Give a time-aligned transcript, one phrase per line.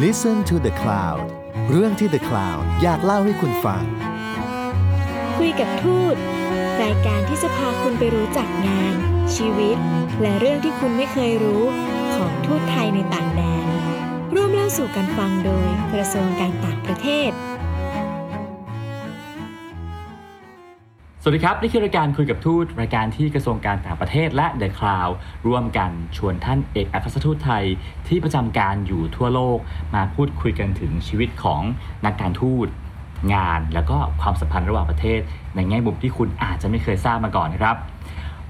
[0.00, 1.20] Listen to the Cloud
[1.70, 3.84] เรื่องที่ The Cloud อยากเล่าให้คุณฟัง
[5.36, 6.16] คุยกับทูต
[6.82, 8.94] รายการที่จะพาคุณไปรู้จักงาน
[9.34, 9.76] ชีวิต
[10.22, 11.62] และเรื่องที่คุณไม่เคยรู้
[12.14, 13.66] ของทูตไทยในต่างแดน
[14.34, 17.30] ร่วมเล่าสู่กันฟังโดยกระทรวงการต่างประเทศ
[21.24, 25.12] สวัสดีครับ นี่คือรายการคุยกับทูต รายการที่กระทรวงการต่างประเทศและ The Cloud
[25.46, 27.64] ร่วมกันชวนท่านเอกอัครราชทูตไทย
[28.08, 29.58] ที่ประจำการอยู่ทั่วโลก
[29.94, 31.62] มาพูดคุยกันถึงชีวิตของ
[32.04, 32.66] นักการทูต
[33.34, 35.20] งาน แล้วก็ความสัมพันธ์ระหว่างประเทศ
[35.54, 37.76] ในแง่มุมที่คุณอาจจะไม่เคยทราบมาก่อนนะครับ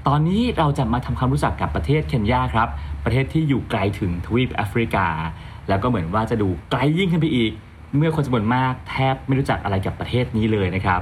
[0.07, 2.69] ตอนนี้เราจะมาทำความรู้จักกับประเทศเคนยาครับ
[3.05, 5.07] ประเทศที่อยู่ไกลถึงทวีปแอฟริกา
[5.69, 7.51] แล้วก็เหมือนว่าจะดูไกลยิ่งขึ้นไปอีก
[7.97, 10.99] เมื่อคนจำนวนมากแทบไม่รู้จักอะไรกับประเทศนี้เลยนะครั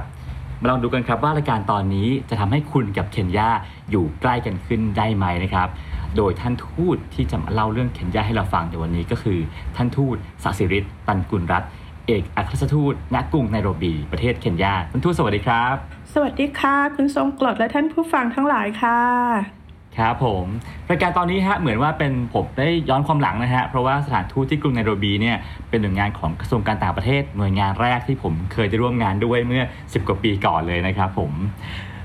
[0.62, 3.48] มาลองดูกันครับว่ารายการตอนนี้จะทำให้คุณกับเคนยา
[3.90, 5.68] อยู่ใกล้กันขึ้นได้ไหมนะครับ
[6.16, 9.38] โดยท่านทูตที่จะมาเล่าเรื่องเคนยาให้เราฟังในวันนี้ก็คือ
[9.76, 11.62] ท่านทูตสศิริตตันกุลรัต
[12.06, 15.74] เอกอัครราชทูตณกรุงไนโรบีประเทศเคนยาท่านทูตสวัสดีครับ
[16.14, 19.61] สวัสดีค่ะ คุณทรงกรดและท่านผู้ฟังทั้งหลายค่ะ
[19.98, 20.44] ครับผม
[20.90, 25.36] รายการตอนนี้ฮะเหมือนว่าเป็นผมได้ย้อนความหลังนะฮะเพราะว่าสถานทูตที่กรุงไนโรบีเนี่ย
[25.68, 31.32] เป็นหน่วยงานของกระทรวงการต่างประเทศ หน่วยงานแรกที่ผมเคยได้ร่วมงานด้วยเมื่อ 10 กว่าปีก่อนเลยนะครับผม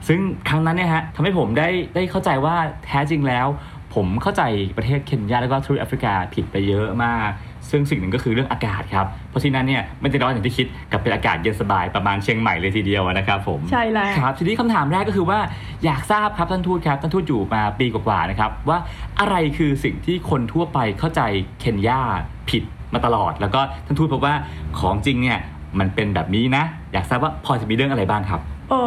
[0.08, 3.48] ซึ่งครั้งนั้นเนี่ยฮะทำให้ผมได้ได้เข้าใจว่าแท้จริงแล้ว
[3.96, 4.44] ผมเข้าใจ
[4.78, 7.30] ประเทศเคนยาแล้วก็ทวีปแอฟริกาผิดไปเยอะมาก
[7.72, 15.40] ซึ่งสิ่งหนึ่งก็คือเรื่องอากาศครับ เพราะที่นั้นเนี่ยไม่ได้ร้อนอย่างที่คิดกับเป็นอากาศเย็นสบายประมาณเชียงใหม่เลยทีเดียวนะครับผมใช่แล้วครับทีนี้คำถามแรกก็คือว่า
[15.86, 18.78] อยากทราบครับท่านทูตครับท่านทูตอยู่มาปีกว่าๆนะครับว่า
[19.20, 21.22] อะไรคือสิ่งที่คนทั่วไปเข้าใจ
[21.60, 22.02] เคนยา
[22.50, 24.36] ผิดมาตลอด แล้วก็ท่านทูตพบว่า
[24.80, 25.40] ของจริงเนี่ย
[25.80, 28.82] มันเป็นแบบนี้นะ อยากทราบว่าพอจะมีเรื่องอะไรบ้างครับ โอ้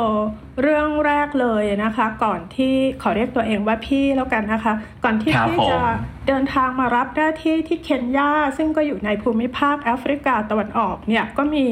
[0.63, 4.73] เรื่องแรกเลยนะคะ ก่อนที่ขอเรียกตัวเองว่าพี่แล้วกันนะคะ
[5.05, 5.81] ก่อนที่ครับพี่ผมจะ
[6.29, 11.65] เดินทางมารับหน้าที่ที่เคนยาซึ่งก็อยู่ในภูมิภาคแอฟริกาตะวันออกเนี่ยก็มี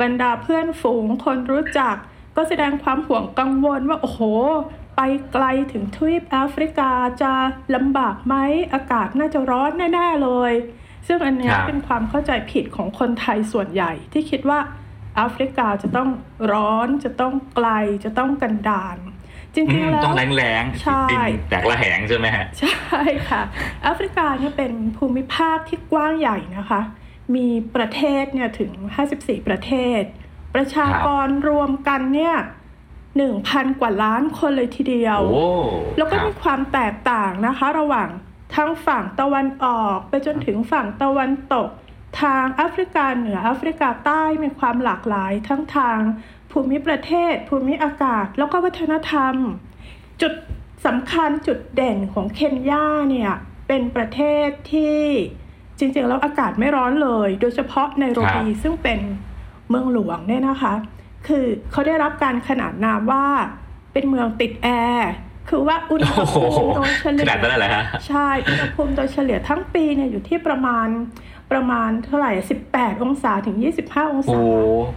[0.00, 1.96] บรรดาเพื่อนฝูงคนรู้จัก
[2.36, 4.20] ก็แสดงความห่วงกังวลว่าโอ้โห
[4.96, 5.00] ไป
[5.32, 6.90] ไกลถึงทวีปแอฟริกา
[7.22, 7.32] จะ
[7.74, 8.34] ลำบากไหม
[8.72, 10.52] อากาศน่าจะร้อนแน่ ๆเลย
[11.06, 14.58] ซึ่งอันเนี้ยครับเป็นความเข้าใจผิดของคนไทยส่วนใหญ่ที่คิดว่า
[15.16, 16.08] แอฟริกาจะต้อง
[16.52, 17.68] ร้อนจะต้องไกล
[18.04, 18.98] จะต้องกันดาร
[19.54, 23.42] จอืริงมๆแล้วต้องแรงๆใช่ดินแตกระแหงใช่ไหมฮะใช่ค่ะ
[23.82, 26.80] แอฟริกาเนี่ยเป็นภูมิภาคที่กว้างใหญ่นะคะ
[27.34, 27.46] มี
[27.76, 28.70] ประเทศเนี่ยถึง
[29.10, 30.02] 54 ประเทศ
[30.54, 32.36] ประชากรรวมกันเนี่ย
[33.06, 35.46] 1,000กว่าล้านคนเลยทีเดียวโอ้
[35.96, 38.08] แล้วก็ครับมีความแตกต่างนะคะ ระหว่าง
[38.56, 41.68] ทั้งฝั่งตะวันออกไปจนถึงฝั่งตะวันตก
[42.22, 45.98] ทางแอฟริกาเหนือแอฟริกาใต้มีความหลากหลายทั้งทาง
[46.50, 49.34] ภูมิประเทศ ภูมิอากาศ แล้วก็วัฒนธรรม
[50.22, 50.32] จุด
[50.86, 53.32] สำคัญจุดเด่นของเคนยาเนี่ย
[53.68, 55.00] เป็นประเทศที่
[55.78, 59.00] จริงๆ แล้วอากาศไม่ร้อนเลย โดยเฉพาะในโรบีครับซึ่งเป็น
[59.68, 60.74] เมืองหลวงเนี่ยนะคะ
[61.26, 63.26] คือเขาได้รับการขนานนามว่า
[63.92, 65.10] เป็นเมืองติดแอร์
[65.48, 70.88] คือว่าอุณหโอ้โหภูมิโดยเฉขลี่ยนาดนั้นเลยเหรอฮะใช่อุณหภูมิโดยเฉลี่ยทั้งปีเนี่ยอยู่ที่ประมาณ
[71.52, 72.32] ประมาณเท่าไหร่
[72.68, 74.40] 18 องศาถึง 25 องโอ้ศา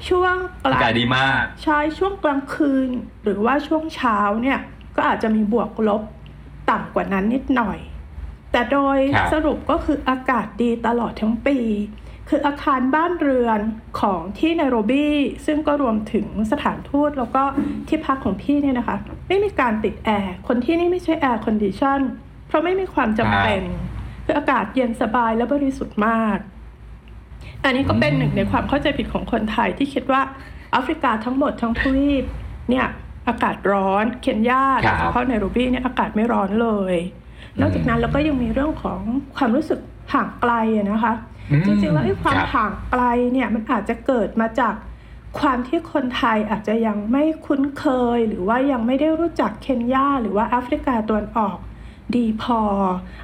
[0.09, 2.89] ช่วงกอาลางกาศดีมาก ใช่ช่วงกลางคืน
[3.23, 4.59] หรือว่าช่วงเช้าเนี่ย
[4.95, 6.01] ก็อาจจะมีบวกลบ
[6.69, 7.79] ต่ำกว่านั้นนิดหน่อย
[8.51, 11.57] แต่โดยครับสรุปก็คืออากาศดีตลอดทั้งปี
[12.29, 13.59] คืออาคารบ้านเรือน
[13.99, 15.09] ของที่ไนโรบี
[15.45, 17.43] ซึ่งก็รวมถึงสถานทูตแล้วก็
[17.88, 22.00] ที่พักของพี่เนี่ยนะคะ ไม่มีการติดแอร์ คนที่นี่ไม่ใช้ air condition
[22.47, 23.61] เพราะไม่มีความจำเป็น
[24.29, 26.38] คืออากาศเย็นสบายและบริสุทธิ์มาก
[27.63, 30.22] อันนี้ก็เป็นหนึ่งในความเข้าใจผิดของคนไทยที่คิดว่า
[30.72, 32.25] แอฟริกาทั้งหมดทั้งทวีป
[32.69, 32.85] เนี่ย
[33.28, 36.95] อากาศร้อน เคนยาครัโดบยเฉพาะไนโรบีเนี่ยอากาศไม่ร้อนเลย
[37.59, 39.00] นอกจากนั้นเราก็ยังมีเรื่องของ
[39.35, 39.79] ความรู้สึก
[40.13, 41.13] ห่างไกลอะนะคะ
[41.50, 43.03] อืมจริงๆแล้วไอ้ความครับห่างไกล
[43.34, 44.73] เนี่ยมันอาจจะเกิดมาจาก
[45.39, 47.85] ความที่คนไทยอาจจะยังไม่คุ้นเค
[48.18, 51.57] ย หรือว่ายังไม่ได้รู้จักเคนยาหรือว่าแอฟริกาตะวันออก
[52.15, 52.61] ดีพอ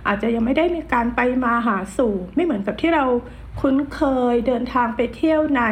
[0.07, 3.05] อาจจะยังไม่ได้มีการไปมาหาสู่ ไม่เหมือนกับที่เรา
[3.59, 4.01] คุ้นเค
[4.33, 5.63] ยเดินทางไปเที่ยวใน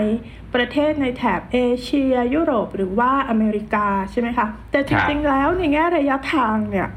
[0.53, 6.87] ประเทศในแถบเอเชีย ยุโรปหรือว่าอเมริกาใช่ไหมคะแต่จริงๆแล้วในแง่ระยะทางเนี่ย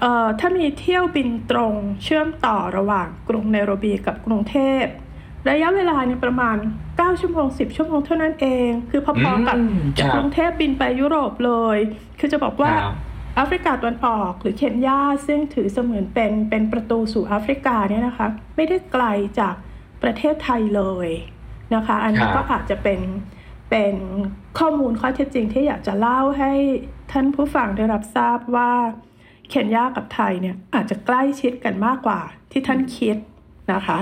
[0.00, 4.84] เอ่อถ้ามีเที่ยวบินตรงเชื่อมต่อระหว่างกรุงไนโรบีกับกรุงเทพ
[5.48, 6.56] ระยะเวลาเนี่ยประมาณ
[6.88, 11.78] 9 ชั่วโมง 10 ชั่วโมงเท่านั้นเอง คือพอๆกับอืมจากครับกรุงเทพบินไปยุโรปเลย
[12.18, 12.94] คือจะบอกว่าครับ
[13.38, 19.04] แอฟริกาตะวันออกหรือเคนยาซึ่งถือเสมือนเป็นเป็นประตูสู่แอฟริกาเนี่ยนะคะไม่ได้ไกล
[19.40, 19.54] จาก
[20.02, 21.08] ประเทศไทยเลย
[21.74, 23.00] นะคะ อันนี้ครับก็อาจจะเป็น
[23.70, 23.94] เป็น
[24.58, 26.52] ข้อมูลข้อเท็จจริงที่อยากจะเล่าให้
[27.12, 28.72] ท่านผู้ฟังได้รับทราบว่า
[29.48, 32.20] เคนยากับไทยเนี่ยอาจจะใกล้ชิดกันมากกว่า
[32.52, 33.16] ที่ท่านคิด
[33.72, 33.98] นะคะ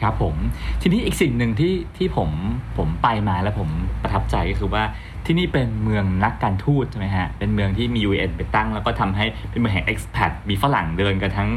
[0.00, 0.36] ครับผม
[0.80, 2.30] ทีนี้อีกสิ่งหนึ่งที่ที่ผม
[2.78, 3.68] ผมไปมาแล้วผม
[4.02, 4.84] ประทับใจก็คือว่า
[5.26, 11.50] ที่นี่เป็นเมืองนักการทูตใช่ไหมฮะ เป็นเมืองที่มี UN ไปตั้ง แล้วก็ทำให้เป็นเมืองแห่ง expat มีฝรั่งเดินกันทั้ง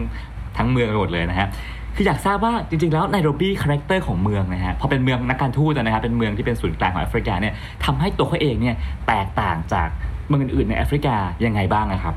[0.57, 1.47] ทั้งเมืองไปหมดเลยนะฮะ
[1.95, 7.53] คืออยากทราบว่าจริงๆ แล้วไนโรบี character ของเมืองนะฮะพอเป็นเมืองนักการทูตนะครับเป็นเมืองที่เป็นศูนย์กลางของแอฟริกาเนี่ย
[7.85, 8.75] ทำให้ตัวเขาเองเนี่ย
[9.07, 9.89] แตกต่างจาก
[10.27, 11.15] เมืองอื่นๆในแอฟริกา
[11.45, 12.15] ยังไงบ้างนะครับ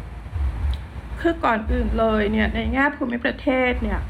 [1.20, 4.00] คือก่อนอื่นเลยเนี่ยในแง่ภูมิประเทศเนี่ย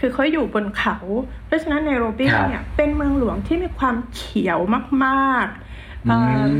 [0.00, 0.96] คือเขาอยู่บนเขา
[1.46, 4.58] เพราะฉะนั้นไนโรบีครับเนี่ยเป็นเมืองหลวงที่มีความเขียว
[5.04, 5.67] มากๆเอ่ออม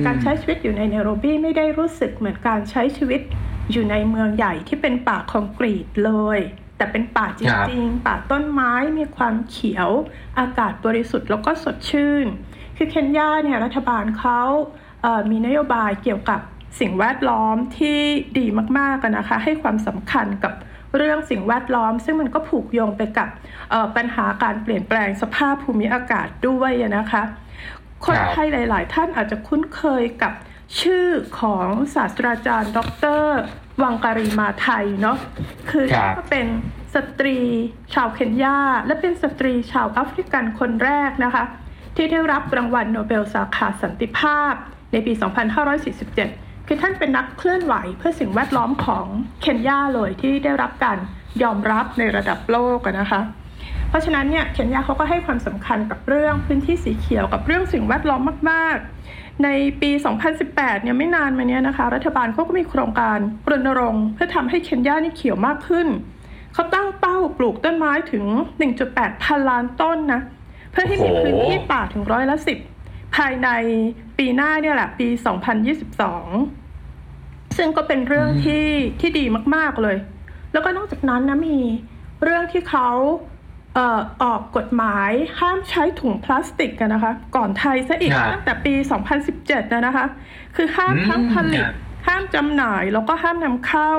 [0.07, 3.21] การใช้ชีวิตอยู่ในไนโรบีไม่ได้รู้สึกเหมือนการใช้ชีวิต
[3.73, 6.39] อยู่ในเมืองใหญ่ที่เป็นป่าคอนกรีตเลย
[6.77, 9.91] แต่เป็นป่าจริงๆ ป่าต้นไม้มีความเขียว
[10.39, 12.27] อากาศบริสุทธิ์แล้วก็สดชื่น
[12.77, 14.41] คือเคนยาเนี่ยรัฐบาลเขา
[15.03, 16.41] เอ่อมีนโยบายเกี่ยวกับ
[16.81, 18.01] สิ่งแวดล้อมที่
[18.39, 18.47] ดี
[18.79, 20.53] มากๆกันนะคะ ให้ความสำคัญกับ
[20.97, 23.29] เรื่องสิ่งแวดล้อม ซึ่งมันก็ผูกโยงไปกับ
[23.71, 27.23] เอ่อปัญหาการเปลี่ยนแปลงสภาพภูมิอากาศด้วยอะนะคะ
[28.07, 30.33] คนไทยหลาย ๆ ท่านอาจจะคุ้นเคยกับ
[30.81, 31.07] ชื่อ
[31.41, 32.79] ของศาสตราจารย์ ด
[33.21, 33.25] ร
[33.83, 35.17] วังการีมาไทยเนาะ
[35.71, 36.47] คือครับก็เป็น
[36.95, 37.39] สตรี
[37.95, 41.45] ชาวเคนยา และเป็นสตรีชาวแอฟริกันคนแรกนะคะ
[41.97, 44.55] ที่ได้รับรางวัลโนเบลสาขาสันติภาพ
[44.93, 45.13] ในปี
[45.91, 49.07] 2547 คือท่านเป็นนักเคลื่อนไหวเพื่อสิ่งแวดล้อมของ
[49.41, 50.99] เคนยาเลยที่ได้รับการ
[51.43, 53.21] ยอมรับในระดับโลกอะนะคะ
[53.89, 58.77] เพราะฉะนั้นเนี่ยเคนยาเขาก็ให้ความสำคัญกับเรื่องพื้นที่สีเขียวกับเรื่องสิ่งแวดล้อมมาก
[59.11, 59.49] ๆ ใน
[59.83, 59.91] ปี
[60.37, 63.19] 2018 เนี่ยไม่นานมาเนี้ยนะคะ รัฐบาลเขาก็มีโครงการ
[63.51, 65.89] รณรงค์เพื่อทำให้เคนยานี่เขียวมากขึ้น
[66.55, 68.25] เขาตั้งเป้าปลูกต้นไม้ถึง
[68.75, 70.21] 1.8 พันล้านต้นนะ
[70.73, 72.59] เพื่อให้มีพื้นที่ป่าถึงร้อยละสิบ
[73.17, 73.49] ภายใน
[74.19, 75.09] ปีหน้าเนี่ยแหละปี
[76.33, 78.67] 2022 ซึ่งก็เป็นเรื่องที่
[79.01, 79.25] ที่ดี
[79.55, 79.97] มาก ๆ เลย
[80.53, 81.59] แล้วก็นอกจากนั้นนะมี
[82.25, 82.89] เรื่องที่เขา
[83.77, 85.11] อ่อออกกฎหมาย
[85.41, 88.75] ห้ามใช้ถุงพลาสติกกันนะคะ ก่อนไทยซะอีกครับตั้งแต่ปี
[89.25, 90.07] 2017นะนะคะ
[90.57, 91.75] คือห้ามอืมทั้งผลิตครับ
[92.07, 93.93] ห้ามจำหน่ายแล้วก็ห้ามนำเข้า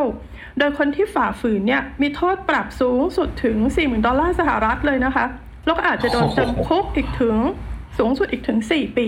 [0.57, 5.25] โดยคนที่ฝ่าฝืนเนี่ยมีโทษปรับสูงสุดถึง 40,000 ดอลลาร์สหรัฐเลยนะคะ
[5.65, 7.37] แล้วก็อาจจะโดนจำคุกอีกถึง
[7.97, 9.07] สูงสุดอีกถึง 4 ปี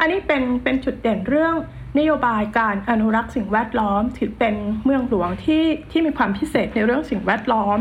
[0.00, 1.54] อันนี้เป็นเป็นจุดเด่นเรื่อง
[1.98, 4.54] นโยบายการอนุรักษ์สิ่งแวดล้อม ถือเป็น
[4.84, 7.78] เมืองหลวงที่ที่มีความพิเศษในเรื่องสิ่งแวดล้อม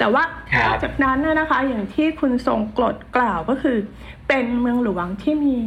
[0.00, 0.24] แต่ว่า
[0.54, 3.78] ครับนอกจากนั้นน่ะนะคะ อย่างที่คุณทรงกรดกล่าวก็คือ
[4.28, 5.58] เป็นเมืองหลวงที่มี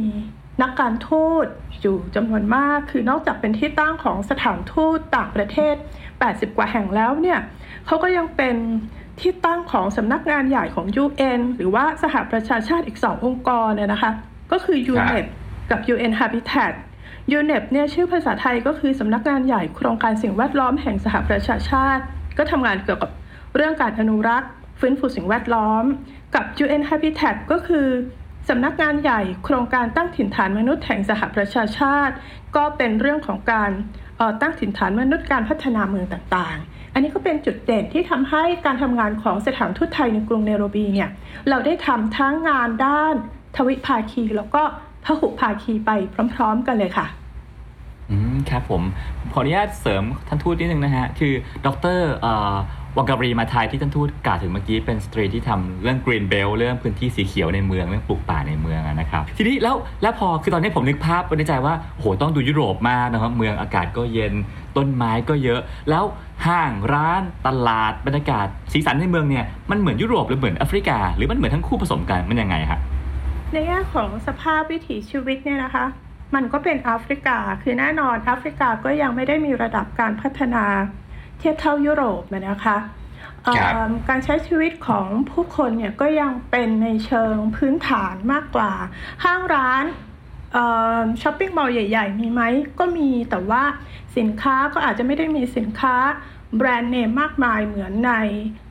[0.62, 1.46] นักการทูต
[1.80, 5.74] อยู่จำนวนมาก คือนอกจากเป็นที่ตั้งของสถานทูตต่างประเทศ
[6.16, 7.38] 80 กว่าแห่งแล้วเนี่ย
[7.86, 8.56] เขาก็ยังเป็น
[9.20, 14.12] ที่ตั้งของสำนักงานใหญ่ของ UN หรือว่าสหประชาชาติอีก2องค์กรเนี่ยนะคะ
[14.52, 15.26] ก็คือ UNEP
[15.70, 16.72] กับ UN Habitat
[17.36, 22.02] UNEP เนี่ยชื่อภาษาไทยก็คือสำนักงานใหญ่โครงการสิ่งแวดล้อมแห่งสหประชาชาติ
[22.38, 23.10] ก็ทำงานเกี่ยวกับ
[23.54, 25.84] เรื่องการอนุรักษ์ ฟื้นฟูสิ่งแวดล้อม
[26.34, 27.88] กับ UN Habitat ก็คือ
[28.48, 32.14] สำนักงานใหญ่โครงการตั้งถิ่นฐานมนุษย์แห่งสหประชาชาติ
[32.56, 33.70] ก็เป็นเรื่องของการ
[34.20, 41.10] ออตั้งถิ่นฐานมนุษย์การพัฒนาเมืองต่างๆ อันนี้ก็เป็นจุดเด่นที่ทำให้การทำงานของสถานทูตไทยในกรุงเนโรบีเนี่ย
[41.48, 43.14] เราได้ทำทั้งงานด้าน
[43.56, 44.62] ทวิภาคี แล้วก็
[45.04, 45.90] พหุภาคีไป
[46.34, 47.06] พร้อม ๆ กันเลยค่ะ
[48.10, 48.82] อืมครับผม
[49.32, 51.32] ขออนุญาตเสริมท่านทูตนิดนึงนะฮะคือ
[51.66, 52.54] ดรเอ่อ
[52.96, 64.32] วังการีมาไทที่ท่านทูตกล่าวถึงเมื่อกี้เป็นสตรีที่ทำเรื่อง Green Belt เรื่องพื้นที่สีเขียวในเมืองเรื่องปลูกป่าในเมืองนะครับทีนี้แล้วแล้วพอคือตอนนี้ผมนึกภาพไว้ในใจว่าโอ้โหต้องดูยุโรปมากนะครับเมืองอากาศก็เย็น
[64.76, 65.60] ต้นไม้ก็เยอะ
[65.90, 66.04] แล้ว
[66.46, 72.80] ห้างร้านตลาดบรรยากาศสีสันในเมืองเนี่ยมันเหมือนยุโรปหรือเหมือนแอฟริกา หรือมันเหมือนทั้งคู่ผสมกันมันยังไงฮะ
[73.52, 75.84] ในแง่ของสภาพวิถีชีวิตเนี่ยนะคะ
[76.34, 80.64] มันก็เป็นแอฟริกา คือแน่นอนแอฟริกาก็ยังไม่ได้มีระดับการพัฒนา
[81.38, 82.76] เทียบเท่ายุโรปนะคะ
[83.44, 88.72] เอ่อครับการใช้ชีวิตของผู้คนเนี่ยก็ยังเป็นในเชิงพื้นฐานมากกว่า
[89.24, 89.84] ห้างร้าน
[91.22, 92.42] ช้อปปิ้งมอลล์ใหญ่ ๆ มีไหม
[92.78, 93.62] ก็มีแต่ว่า
[94.16, 95.94] สินค้าก็อาจจะไม่ได้มีสินค้า
[96.56, 98.12] แบรนด์เนมมากมายเหมือนใน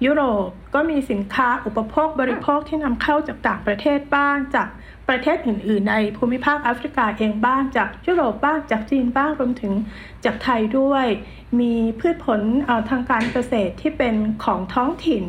[0.05, 4.67] ยุโรปก็มีสินค้าอุปโภคบริโภคที่นำเข้าจากต่างประเทศบ้างจาก
[5.09, 9.73] ประเทศอื่น ๆ ในภูมิภาคแอฟริกาเองบ้างจากยุโรปบ้างจากจีนบ้างรวมถึง
[10.25, 11.05] จากไทยด้วย
[11.59, 15.25] มีพืชผลเอ่อทางการเกษตรที่เป็นของท้องถิ่น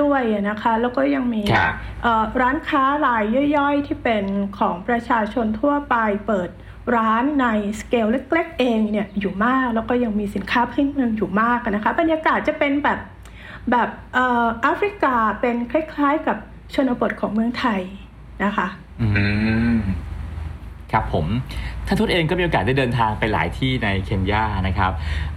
[0.00, 3.22] ด้วยนะคะแล้วก็ยังมีครับเอ่อร้านค้าราย
[3.56, 4.24] ย่อยๆ ที่เป็น
[4.58, 6.50] ของประชาชนทั่วไปเปิด
[6.94, 7.46] ร้านใน
[7.80, 12.98] สเกลเล็ก ๆ เองเนี่ยอยู่มากแล้วก็ยังมีสินค้าพื้นเมืองอยู่มากนะคะ บรรยากาศจะเป็นแบบ
[13.70, 16.36] แบบเอ่อแอฟริกาเป็นคล้าย ๆ กับ
[16.74, 17.80] ชนบทของเมืองไทย
[18.44, 18.66] นะคะ
[19.00, 19.26] อืมอื
[19.74, 19.78] ม
[20.92, 21.26] ครับผม
[21.86, 24.92] ท่านทูตเองก็มีโอกาสได้เดินทางไปหลายที่ในเคนยานะครับ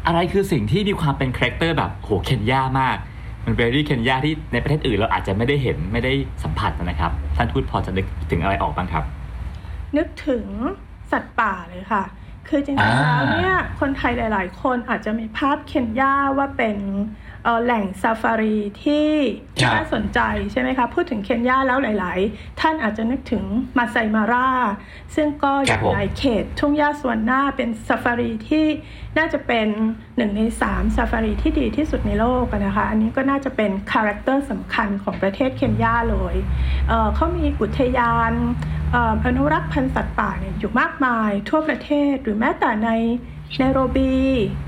[0.06, 2.98] อะไรคือสิ่งที่มีความเป็น character แบบโหเคนยามาก
[3.46, 6.14] มันเป็นที่เคนยาที่ในประเทศอื่นเราอาจจะไม่ได้เห็นไม่ได้
[6.44, 9.04] สัมผัสนะครับ ท่านทูตพอจะนึกถึงอะไรออกบ้างครับ
[9.98, 10.46] นึกถึง
[11.12, 12.04] สัตว์ป่าเลยค่ะ
[12.48, 16.78] คือจริงๆอ่าแล้วเนี่ยคนไทยหลาย ๆ คนอาจจะมีภาพเคนยาว่าเป็น
[17.44, 19.08] เอ่อแหล่งซาฟารีที่
[19.74, 20.20] น่าสนใจ
[20.52, 23.44] ใช่ไหมคะ พูดถึงเคนยาแล้วหลาย ๆ ท่านอาจจะนึกถึง
[23.78, 24.50] มาไซมารา
[25.16, 28.66] ซึ่งก็อยู่ในเขตทุ่งหญ้าสะวันนาเป็นซาฟารีที่
[29.18, 29.68] น่าจะเป็น
[30.18, 36.36] หนึ่งในสามซาฟารีที่ดีที่สุดในโลกอะนะคะ อันนี้ก็น่าจะเป็น character สำคัญของประเทศเคนยาเลย
[36.88, 38.34] เอ่อเขามีอุทยาน
[38.79, 42.90] เอ่ออนุรักษ์พันธุ์สัตว์ป่าเนี่ยอยู่มากมายทั่วประเทศหรือแม้แต่ใน
[43.58, 44.14] ไนโรบี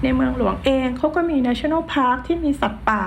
[0.03, 3.03] ในเมืองหลวงเองเขาก็มี National Park ที่มีสัตว์ป่า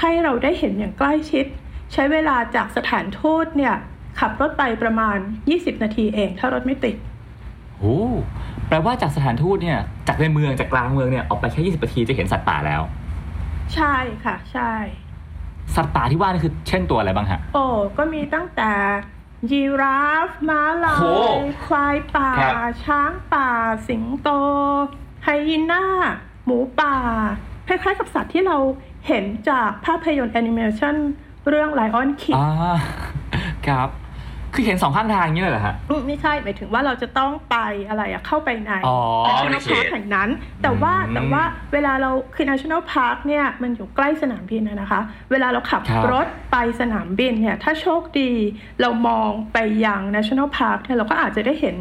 [0.00, 1.46] ให้เราได้เห็นอย่างใกล้ชิด
[1.92, 3.74] ใช้เวลาจากสถานทูตเนี่ย
[4.20, 5.16] ขับรถไปประมาณ
[5.50, 6.96] 20 นาทีเอง ถ้ารถไม่ติด
[7.76, 7.96] โอ้
[8.68, 9.78] แปลว่าจากสถานทูตเนี่ย
[10.08, 12.82] จากในเมืองจากกลางเมืองเนี่ยออกไปแค่ 20 นาทีจะเห็นสัตว์ป่าแล้ว
[13.74, 14.72] ใช่ค่ะ ใช่
[15.74, 17.64] สัตว์ป่าที่ว่านี่คือเช่นตัวอะไรบ้างฮะโอ้
[17.98, 18.70] ก็มีตั้งแต่
[19.50, 23.48] ยีราฟม้าลาโอ้ยควายป่าครับช้างป่า
[23.88, 24.28] สิงโต
[25.24, 25.84] ไฮยีน่า
[26.44, 26.94] หมูป่า
[27.68, 28.56] คล้ายๆกับสัตว์ที่เรา
[29.06, 30.94] เห็นจากภาพยนตร์แอนิเมชัน
[31.48, 32.76] เรื่อง Lion King อ่า
[33.66, 33.88] ครับ
[34.54, 37.56] คือเห็นสองข้างทางอย่างนี้เลยเหรอฮะอืมไม่ใช่หมายถึงว่าเราจะต้องไป
[37.88, 40.28] อะไรอะเข้าไปในอ๋อ National โอเค Park แห่งนั้น
[40.62, 45.00] แต่ว่าอืมแต่ว่าเวลาเราคือ National Park เนี่ยมันอยู่ใกล้สนามบินนะนะคะ
[45.30, 48.30] เวลาเราขับครับรถไปสนามบินเนี่ยถ้าโชคดี
[48.80, 51.76] เรามองไปยัง National Park เนี่ยเราก็อาจจะได้เห็น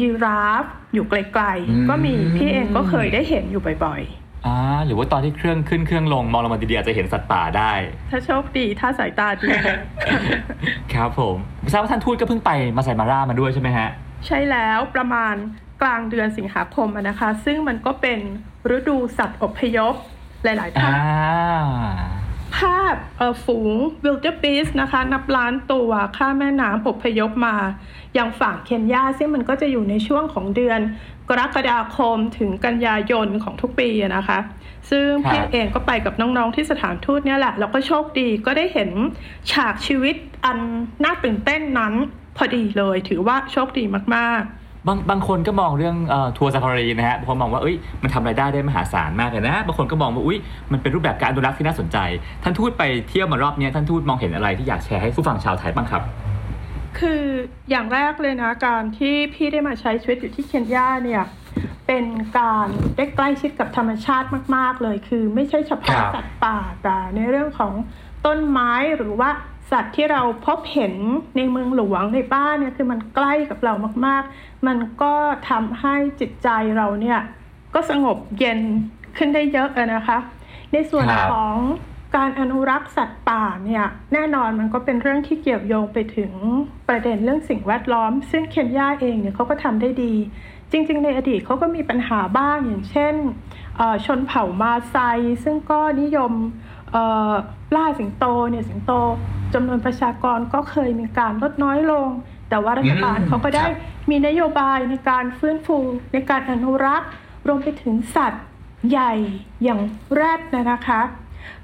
[0.00, 4.02] ยีราฟอยู่ไกลๆก็มีพี่เองก็เคยได้เห็นอยู่บ่อย
[4.46, 4.56] อ่า
[4.86, 9.48] หรือว่าตอนที่เครื่องขึ้นเครื่องลงมองลงมาดีๆอาจจะเห็นสัตว์ป่าได้ๆถ้าโชคดีถ้าสายตาดี
[10.94, 11.36] ครับผม
[11.72, 13.88] ทราบว่าท่านทูตก็เพิ่งไปมาไซมาร่ามาด้วยใช่ไหมฮะ
[14.26, 15.34] ใช่แล้วประมาณ
[15.82, 18.18] กลางเดือนสิงหาคมอะนะคะ ซึ่งมันก็เป็น
[18.76, 19.94] ฤดูสัตว์อพยพ
[20.44, 21.00] หลาย ๆ ท่าอ่า
[22.18, 22.19] น
[22.56, 27.56] ภาพเอ่อฝูง wildebeest นะคะ นับล้านตัวข้ามแม่น้ำอพยพมา
[28.18, 30.80] ยังฝั่งเคนยาซึ่งมันก็จะอยู่ในช่วงของเดือน
[31.28, 34.38] กรกฎาคมถึงกันยายนของทุกปีอะนะคะ
[34.90, 38.90] ซึ่งครับพี่เองก็ไปกับน้องๆที่สถานทูตเนี่ยแหละแล้วก็โชคดีก็ได้เห็น
[39.52, 40.58] ฉากชีวิตอัน
[41.04, 41.94] น่าตื่นเต้นนั้น
[42.36, 43.84] พอดีเลยถือว่าโชคดี
[44.16, 50.38] มากๆ บางบางคนก็มองเรื่องเอ่อทัวร์ซาฟารีนะฮะบางคนมองว่าเอ้ยมันทำรายได้ได้มหาศาลมากเลยนะบางคนก็มองว่าอุ้ย
[50.72, 51.98] มันเป็นรูปแบบการอนุรักษ์ที่น่าสนใจ
[52.42, 56.02] ท่านทูตไปเที่ยวมารอบเนี้ยท่านทูตมองเห็นอะไรที่อยากแชร์ให้ผู้ฟังชาวไทยบ้างครับ
[56.98, 57.24] คือ
[57.70, 61.22] อย่างแรกเลยนะการที่พี่ได้มาใช้ชีวิตอยู่ที่เคนยาเนี่ย
[61.86, 62.04] เป็น
[62.38, 67.72] การได้ใกล้ชิดกับธรรมชาติมาก ๆ เลย คือไม่ใช่เฉพาะครับสัตว์ป่าแต่ในเรื่องของ
[68.26, 69.30] ต้นไม้หรือว่า
[69.70, 70.94] สัตว์ที่เราพบเห็น
[71.36, 73.74] ในเมืองหลวงในบ้านเนี่ยคือมันใกล้กับเรา
[74.06, 75.14] มาก ๆ มันก็
[75.50, 77.20] ทำให้จิตใจเราเนี่ย
[77.74, 78.60] ก็สงบเย็น
[79.16, 80.18] ขึ้นได้เยอะนะคะ
[80.72, 81.54] ในส่วนของ
[82.16, 86.32] การอนุรักษ์สัตว์ป่าเนี่ยแน่นอนมันก็เป็นเรื่องที่เกี่ยวโยงไปถึง
[86.88, 90.14] ประเด็นเรื่องสิ่งแวดล้อม ซึ่งเคนยาเองเนี่ยเขาก็ทำได้ดี
[90.72, 93.14] จริง ๆ ในอดีตเขาก็มีปัญหาบ้างอย่างเช่น
[94.06, 94.96] ชนเผ่ามาไซ
[95.44, 96.32] ซึ่งก็นิยม
[97.76, 98.92] ล่าสิงโตเนี่ยสิงโต
[99.54, 102.08] จำนวนประชากรก็เคยมีการลดน้อยลง
[102.48, 105.78] แต่ว่ารัฐบาลอืมเขาก็ได้ครับมีนโยบายในการฟื้นฟู
[106.12, 107.08] ในการอนุรักษ์
[107.46, 108.44] รวมไปถึงสัตว์
[108.90, 109.12] ใหญ่
[109.62, 109.80] อย่าง
[110.14, 111.00] แรดนะนะคะ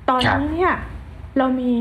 [0.08, 0.74] ตอนนี้เนี่ย
[1.38, 1.72] เรามี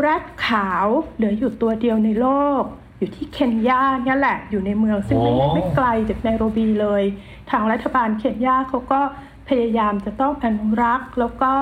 [0.00, 2.28] แรดขาวเหลืออยู่ตัวเดียวในโล
[2.60, 2.62] ก
[2.98, 7.02] อยู่ที่เคนยาเนี่ยแหละอยู่ในเมืองซึ่งไม่โอ้ไม่ไกลจากไนโรบีเลย
[7.50, 9.00] ทางรัฐบาลเคนยาเขาก็
[9.48, 11.52] พยายามจะต้องอนุรักษ์ แล้วก็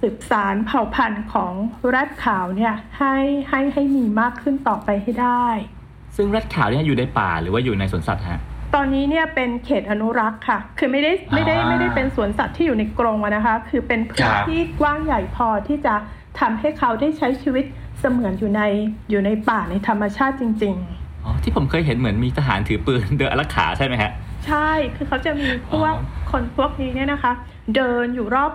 [0.00, 1.52] สืบสารเผ่าพันธุ์ของ
[1.88, 3.14] แรดขาวเนี่ยให้
[3.48, 5.46] ให้ให้มีมากขึ้นต่อไปให้ได้
[6.16, 8.40] ซึ่งแรดขาวเนี่ยอยู่ในป่าหรือว่าอยู่ในสวนสัตว์ฮะ
[8.74, 15.94] ตอนนี้เนี่ยเป็นเขตอนุรักษ์ค่ะ คือไม่ได้ไม่ได้อ่าไม่ได้เป็นสวนสัตว์ที่อยู่ในกรงอะนะคะ คือเป็นพื้คนรับที่กว้างใหญ่พอที่จะ
[16.40, 17.64] ทำให้เขาได้ใช้ชีวิต
[18.00, 18.62] เสมือนอยู่ใน
[19.10, 20.76] อยู่ในป่าในธรรมชาติจริง
[21.24, 27.32] อ๋อที่ผมเคยเห็นเหมือนมีทหารถือปืนเดินอารักขาใช่ไหมฮะๆใช่ คือเขาจะมีพวกอ๋อ คนพวกนี้เนี่ยนะคะ
[27.76, 28.52] เดินอยู่รอบ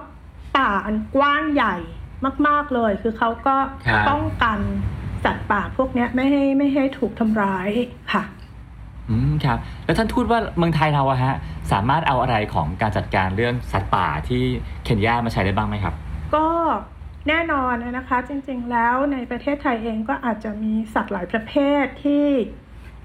[0.58, 1.76] ป่าอันกว้างใหญ่
[2.48, 3.56] มาก ๆเลย คือเขาก็
[3.88, 4.60] ครับป้องกัน
[5.24, 7.70] สัตว์ป่าพวกเนี้ยไม่ให้ไม่ให้ถูกทำร้าย
[8.14, 8.24] ค่ะ
[9.10, 11.36] อืมครับ แล้วท่านทูตว่าเมืองไทยเราอะฮะ
[11.72, 14.44] สามารถเอาอะไรของการจัดการเรื่องสัตว์ป่าที่
[14.84, 15.94] เคนยามาใช้ได้บ้างไหมครับ
[16.36, 16.48] ก็
[17.28, 22.26] แน่นอนนะคะ จริงๆแล้วในประเทศไทยเองก็อาจจะมีสัตว์หลายประเภทที่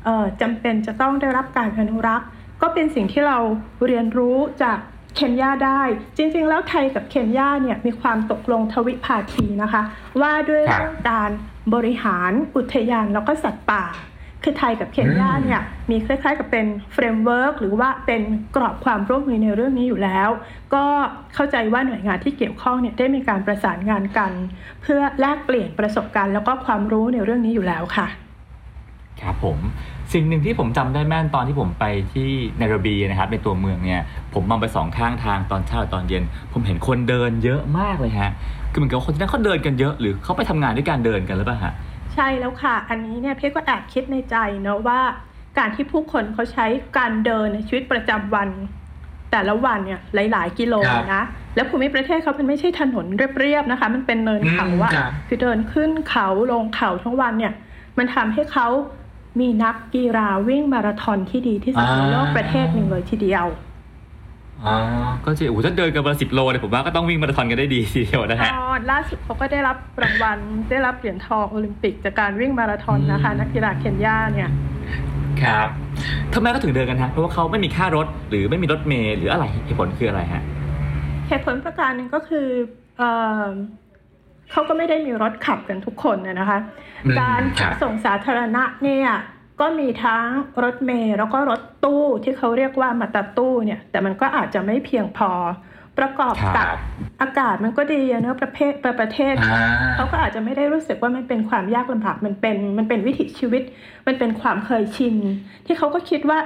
[0.04, 2.28] เอ่อจำเป็นจะต้องได้รับการอนุรักษ์
[2.62, 3.38] ก็เป็นสิ่งที่เรา
[3.86, 4.78] เรียนรู้จาก
[5.16, 5.82] เคนยาได้
[6.16, 9.82] จริงๆ แล้วไทยกับเคนยาเนี่ยมีความตกลงทวิภาคีนะคะ
[10.20, 11.30] ว่าด้วยเรื่องการ
[11.74, 13.84] บริหารอุทยานแล้วก็สัตว์ป่า
[14.42, 15.60] คือไทยกับเคนยาเนี่ย
[15.90, 18.22] มีคล้ายๆ กับเป็น framework หรือว่าเป็น
[18.56, 20.28] กรอบความร่วมมือในเรื่องนี้อยู่แล้ว
[20.74, 20.84] ก็
[21.34, 24.32] เข้าใจว่าหน่วยงานที่เกี่ยวข้องเนี่ยได้มีการประสานงานกัน
[24.82, 28.06] เพื่อแลกเปลี่ยนประสบการณ์แล้วก็ความรู้ในเรื่องนี้อยู่แล้วค่ะ
[29.20, 29.58] ครับผม
[30.12, 34.02] สิ่งหนึ่งที่ผมจำได้แม่นตอนที่ผมไปที่ไนโรบีนะครับในตัวเมืองเนี่ย
[34.34, 36.22] ผมมองไปสองข้างทางตอนเช้าตอนเย็น
[36.52, 38.30] ผมเห็นคนเดินเยอะมากเลยฮะ
[38.70, 41.72] คือเหมือนกับคนที่นั่นเขาเดินกันเยอะหรือเขาไปทำงานด้วยการเดินกันหรือเปล่าฮะ
[42.14, 45.00] ใช่แล้วค่ะ อันนี้เนี่ยพี่ก็แอบคิดในใจเนาะว่า
[45.58, 46.66] การที่ผู้คนเขาใช้
[46.98, 48.48] การเดินในชีวิตประจำวัน
[49.32, 53.06] แต่ละวันเนี่ยหลาย ๆ กิโลครับนะแล้วภูมิประเทศเขามันไม่ใช่ถนน
[53.38, 57.52] เรียบๆนะคะ มันเป็นเนินเขาอืมอะครับคือเดินขึ้นเขาลงเขาทั้งวันเนี่ย
[57.98, 58.68] มันทำให้เขา
[59.40, 63.46] มีนักกีฬาวิ่งมาราธอนที่ดีที่สุดในโลกประเทศหนึ่งเลยทีเดียว
[64.64, 64.76] อ๋อ
[65.24, 70.38] ก็จะโอ้โหถ้าเดินกันวันละสิบโลเนี่ยผมว่าก็ต้องวิ่งมาราธอนกันได้ดีทีเดียวนะฮะอ๋อล่าสุดเขาก็ได้รับรางวัล
[70.70, 74.50] ได้รับเหรียญทองโอลิมปิกจากการวิ่งมาราธอนนะคะอืมนักกีฬาเคนยาเนี่ย
[75.42, 75.68] ครับ
[76.34, 80.42] ทำไมเขาถึงเดินกันฮะเพราะว่าเขาไม่มีค่ารถหรือไม่มีรถเมล์หรืออะไรเหตุผลคืออะไรฮะ
[81.28, 82.46] เหตุผลประการหนึ่งก็คือ
[84.50, 86.58] เอ่อเขาก็ไม่ได้มีรถขับกันทุกคนนะนะคะ
[87.04, 89.08] อืมการขครันบส่งสาธารณะเนี่ย
[89.60, 90.26] ก็มีทั้ง
[90.64, 95.30] รถเมล์แล้วก็รถตู้ที่เขาเรียกว่ามาตาตู้เนี่ย แต่มันก็อาจจะไม่เพียงพอ
[95.98, 96.78] ประกอบครักับบ
[97.22, 103.62] อากาศมันก็ดีอะเนอะประเภทประประเทศอ่าเขาก็อาจจะไม่ได้รู้สึกว่ามันเป็นความยากลำบากมันเป็นมันเป็นวิถีชีวิต
[104.06, 105.14] มันเป็นความเคยชิน
[105.66, 106.38] ที่เขาก็คิดว่า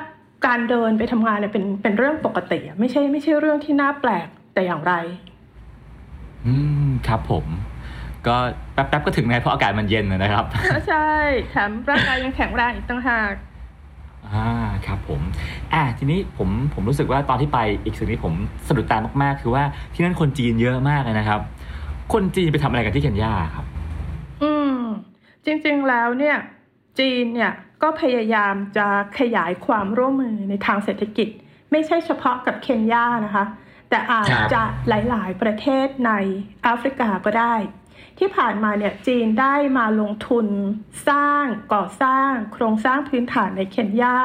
[0.47, 4.93] การเดินไปทำงานเนี่ยเป็นเป็นเรื่องปกติอะไม่ใช่ไม่ใช่เรื่องที่น่าแปลกแต่อย่างไร
[6.47, 6.55] อื
[6.87, 7.47] มครับผม
[8.27, 8.37] ก็
[8.75, 10.45] แป๊บๆก็ถึงนะเพราะอากาศมันเย็นนะครับ
[10.89, 11.11] ใช่
[11.51, 13.35] แถมร่างกายยังแข็งแรงอีกต่างหาก
[14.33, 14.49] อ่า
[14.87, 15.21] ครับผม
[15.73, 18.33] อ่าทีนี้ผมผมรู้สึกว่าตอนที่ไปอีกสิ่งที่ผม
[18.67, 21.41] สะดุดตามากๆ คือว่าที่นั่นคนจีนเยอะมากเลยนะครับ
[22.13, 23.67] คนจีนไปทำอะไรกันที่เคนยาครับ
[24.43, 24.79] อืม
[25.45, 26.37] จริงๆแล้วเนี่ย
[26.99, 28.87] จีนเนี่ยก็พยายามจะ
[29.19, 31.29] ขยายความร่วมมือในทางเศรษฐกิจ
[31.71, 33.45] ไม่ใช่เฉพาะกับเคนยานะคะ
[33.91, 36.13] แต่อาจครับจะหลายๆ ประเทศใน
[36.63, 37.55] แอฟริกาก็ได้
[38.19, 40.47] ที่ผ่านมาเนี่ยจีนได้มาลงทุน
[41.09, 44.19] สร้างก่อสร้าง โครงสร้างพื้นฐานในเคนยา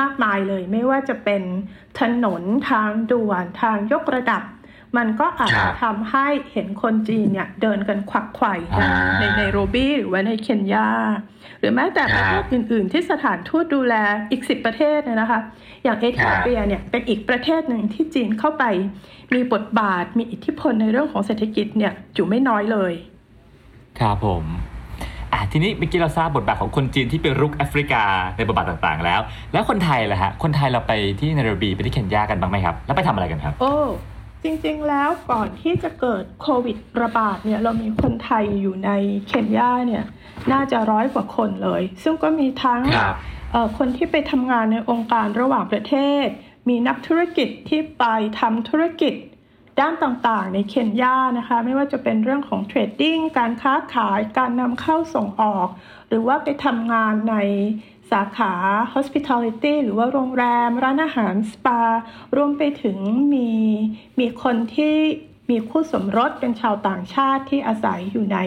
[0.00, 1.42] มากมายเลย ไม่ว่าจะเป็น
[2.00, 4.42] ถนนทางด่วนทางยกระดับ
[4.96, 8.88] มันก็อาจครัจะบทำให้เห็นคนจีนเนี่ยเดินกันควักไขว่ในอ่า
[9.20, 10.88] ในไนโรบีหรือว่าในเคนยา
[11.60, 13.94] หรือแม้แต่ประเทศอื่น ๆ ที่สถานทูตดูแล
[14.30, 15.40] อีกสิประเทศเนี่ยนะคะ
[15.84, 18.64] อย่างเอธิโอเปียเนี่ยเป็นอีกประเทศหนึ่งที่จีนเข้าไป
[19.34, 22.92] มีบทบาทมีอิทธิพลในเรื่องของเศรษฐกิจเนี่ยอยู่ไม่น้อยเลย
[24.00, 24.44] ครับผม
[25.32, 28.02] อ่าทีนี้เมื่อกี้เราทราบบทบาทของคนจีนที่ไปรุกแอฟริกา
[28.36, 29.20] ในบทบาทต่างๆ แล้ว
[29.52, 33.74] แล้วคนไทยล่ะฮะคนไทยเราไปที่ไนโรบีไปที่เคนยากันบ้างไหมครับ แล้วไปทำอะไรกันครับ โอ้
[34.44, 38.90] จริงๆ แล้วก่อนที่จะเกิดโควิดระบาดเนี่ยเรามีคนไทยอยู่ใน
[39.26, 40.04] เคนยาเนี่ย
[40.52, 43.16] น่าจะร้อยกว่าคนเลย ซึ่งก็มีทั้งครับ
[43.52, 46.26] เอ่อคนที่ไปทำงานในองค์การระหว่างประเทศ
[46.68, 48.04] มีนักธุรกิจที่ไป
[48.40, 49.14] ทำธุรกิจ
[49.80, 55.68] ด้านต่างๆ ในเคนยานะคะ ไม่ว่าจะเป็นเรื่องของเทรดดิ้งการค้าขายการนำเข้าส่งออก
[56.08, 57.36] หรือว่าไปทำงานใน
[58.12, 58.52] สาขา
[58.94, 61.80] hospitality หรือว่าโรงแรม ร้านอาหาร สปา
[62.36, 62.98] รวมไปถึง
[63.34, 63.50] มี
[64.20, 64.96] มีคนที่
[65.50, 68.38] มีคู่สมรสเป็นชาวต่างชาติที่อาศัยอยู่ใน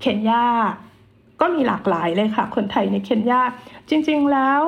[0.00, 0.46] เคนยา
[1.40, 3.42] ก็มีหลากหลายเลยค่ะ คนไทยในเคนยา
[3.90, 4.62] จริงๆแล้ว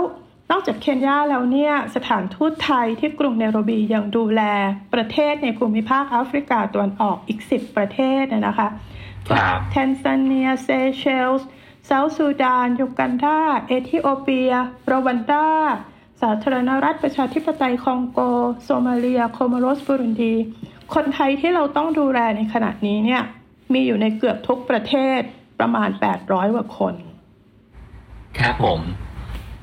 [0.50, 4.42] นอกจากเคนยาแล้วเนี่ย สถานทูตไทยที่กรุงไนโรบียังดูแล
[4.94, 8.68] ประเทศในภูมิภาคแอฟริกาตะวันออกอีก 10 ประเทศนะนะคะ
[9.28, 11.48] ครับแทนซาเนีย เซเชลส์
[11.90, 14.52] เซาท์ซูดานยูกันดาเอธิโอเปีย
[14.90, 15.46] รวันดา
[16.22, 18.18] สาธารณรัฐประชาธิปไตยคองโก
[18.64, 20.34] โซมาเลีย โคมโรสบุรุนดี
[20.94, 23.22] คนไทยที่เราต้องดูแลในขณะนี้เนี่ย
[23.72, 25.20] มีอยู่ในเกือบทุกประเทศ
[25.60, 25.88] ประมาณ
[26.20, 26.94] 800กว่าคน
[28.38, 28.80] ครับผม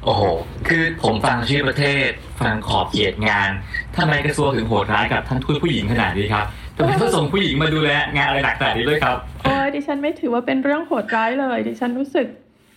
[0.03, 0.23] โอ้โห
[0.67, 2.09] คือผมฟังชื่อประเทศ
[2.41, 3.49] ฟังขอบเขตงาน
[3.97, 6.45] ทำไมกระทรวงถึงโหดร้ายกับท่านทูตผู้หญิงขนาดนี้ครับ
[6.77, 12.27] ทำไมต้องส่งผู้หญิงมาดูแลงานอะไรหนักขนาดนี้ด้วยครับโอ้ยดิฉันไม่ถือว่าเป็นเรื่องโหดร้ายเลย ดิฉันรู้สึก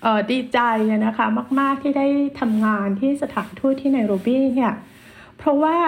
[0.03, 0.59] เอ่อดีใจ
[1.07, 1.27] นะคะ
[1.61, 2.07] มาก ๆ ที่ได้
[2.41, 4.75] ทำงานที่สถานทูตที่ไนโรบีเนี่ย
[5.39, 5.79] เพราะว่า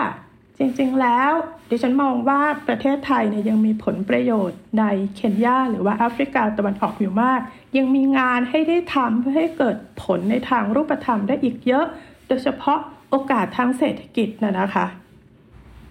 [0.58, 1.32] จริง ๆ แล้ว
[1.70, 7.40] ดิฉันมองว่าประเทศไทยเนี่ยยังมีผลประโยชน์ในเคนยาหรือว่าแอฟริกาตะวันออกอยู่มาก
[7.76, 11.86] ยังมีงานให้ได้ทำเพื่อให้เกิดผลในทางรูปธรรมได้อีกเยอะ
[12.28, 12.78] โดยเฉพาะ
[13.10, 14.86] โอกาสทางเศรษฐกิจนะนะคะ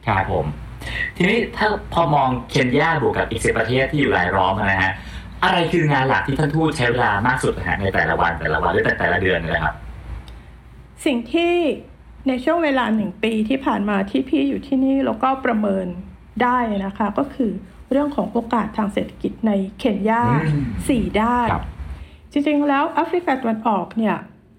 [0.08, 0.46] ครับผม
[1.22, 4.92] ทีนี้ถ้าพอมองเคนยาบวกกับอีกสิบประเทศที่อยู่รายล้อมนะฮะ
[5.44, 9.76] อะไรคืองานหลักที่ท่านทูตใช้เวลามากสุดนะฮะในแต่ละวันแต่ละวันหรือแต่แต่ละเดือนเนยนะครับ
[11.06, 11.56] สิ่งที่
[12.28, 15.86] ในช่วงเวลาหนึ่งปีที่ผ่านมาที่พี่อยู่ที่นี่แล้วก็ประเมิน
[16.44, 17.52] ได้นะคะ ก็คือ
[17.92, 21.64] เรื่องของโอกาสทางเศรษฐกิจในเคนยาอืมสี่ด้านครับ
[22.32, 24.16] จริงๆ แล้วแอฟริกาตะวันออกเนี่ย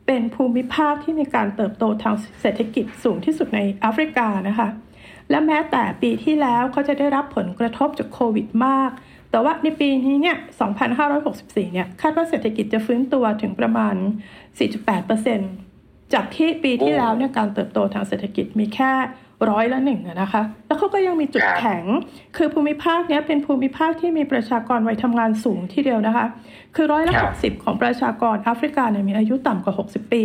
[0.06, 4.68] เป็นภูมิภาคที่มีการเติบโตทางเศรษฐกิจสูงที่สุดในแอฟริกานะคะ
[5.30, 8.90] และแม้แต่ปีที่แล้วเขาจะได้รับผลกระทบจากโควิดมาก
[9.30, 10.36] แต่ว่าในปีนี้เนี่ย
[11.04, 13.94] 2564 เนี่ย คาดว่าเศรษฐกิจจะฟื้นตัวถึงประมาณ
[15.38, 18.92] 4.8%จากที่ปีที่แล้วเนี่ยการเติบโตทางเศรษฐกิจมีแค่
[19.50, 21.84] ร้อยละหนึ่งนะคะ แล้วเขาก็ยังมีจุดแข็ง
[22.36, 26.26] คือภูมิภาคนี้เป็นภูมิภาคที่มีประชากรวัยทำงานสูงที่เดียวนะคะ
[26.74, 30.24] คือร้อยละหกสิบของประชากรแอฟริกาเนี่ยมีอายุต่ำกว่า 60 ปี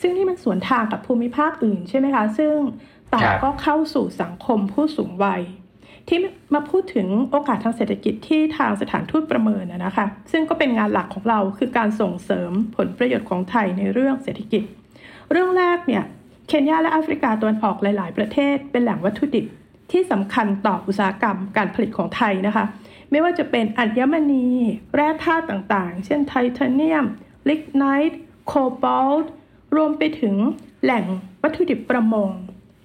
[0.00, 2.54] ซึ่งนี่มันสวนทางกับภูมิภาคอื่นใช่ไหมคะ ซึ่ง
[3.12, 5.42] ต่างก็เข้าสู่สังคมผู้สูงวัย
[6.08, 6.18] ที่
[6.54, 14.62] มาพูดถึงโอกาสทางเศรษฐกิจที่ทางสถานทูตประเมินนะคะ ซึ่งก็เป็นงานหลักของเราคือการส่งเสริมผลประโยชน์ของไทยในเรื่องเศรษฐกิจ
[15.30, 16.04] เรื่องแรกเนี่ย
[16.48, 19.46] เคนยาและแอฟริกาตะวันออกหลาย ๆ ประเทศ เป็นแหล่งวัตถุดิบ
[19.92, 22.64] ที่สำคัญต่ออุตสาหกรรมการผลิตของไทยนะคะ
[23.10, 24.46] ไม่ว่าจะเป็นอัญมณี
[24.94, 27.04] แร่ธาตุต่างๆ เช่นไทเทเนียม
[27.48, 29.30] ลิกไนท์ โคบอลต์
[29.76, 30.34] รวมไปถึง
[30.82, 31.04] แหล่ง
[31.42, 32.30] วัตถุดิบประมง